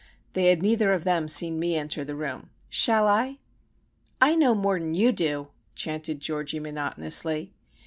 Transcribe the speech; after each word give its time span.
They 0.33 0.47
had 0.47 0.63
neither 0.63 0.93
of 0.93 1.03
them 1.03 1.27
seen 1.27 1.59
me 1.59 1.75
enter 1.75 2.03
the 2.03 2.15
room. 2.15 2.49
"Shall 2.69 3.07
I?" 3.07 3.37
"I 4.19 4.33
know 4.35 4.55
more'n 4.55 4.95
you 4.95 5.11
do!" 5.11 5.49
chanted 5.75 6.19
Georgie, 6.19 6.59
monotonously. 6.59 7.53